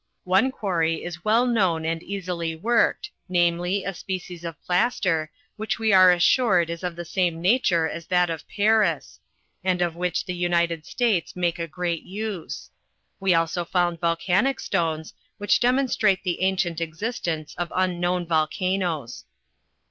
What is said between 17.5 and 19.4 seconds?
of unknown vol canoes.